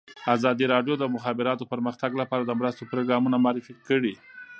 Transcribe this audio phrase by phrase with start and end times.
[0.35, 4.13] ازادي راډیو د د مخابراتو پرمختګ لپاره د مرستو پروګرامونه معرفي کړي.